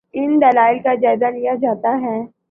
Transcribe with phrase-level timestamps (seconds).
[0.13, 2.31] ان دلائل کا جائزہ لیا جاتا ہے۔